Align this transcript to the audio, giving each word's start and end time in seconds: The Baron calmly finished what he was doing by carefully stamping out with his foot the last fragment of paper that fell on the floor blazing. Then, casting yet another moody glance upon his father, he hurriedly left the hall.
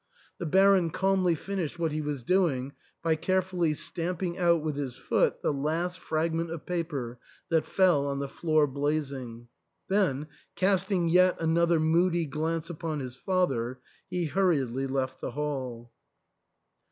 The 0.39 0.47
Baron 0.47 0.89
calmly 0.89 1.35
finished 1.35 1.77
what 1.77 1.91
he 1.91 2.01
was 2.01 2.23
doing 2.23 2.73
by 3.03 3.13
carefully 3.15 3.75
stamping 3.75 4.35
out 4.35 4.63
with 4.63 4.75
his 4.75 4.95
foot 4.95 5.43
the 5.43 5.53
last 5.53 5.99
fragment 5.99 6.49
of 6.49 6.65
paper 6.65 7.19
that 7.49 7.67
fell 7.67 8.07
on 8.07 8.17
the 8.17 8.27
floor 8.27 8.65
blazing. 8.65 9.47
Then, 9.89 10.25
casting 10.55 11.07
yet 11.07 11.39
another 11.39 11.79
moody 11.79 12.25
glance 12.25 12.67
upon 12.67 12.99
his 12.99 13.15
father, 13.15 13.79
he 14.09 14.25
hurriedly 14.25 14.87
left 14.87 15.21
the 15.21 15.29
hall. 15.33 15.91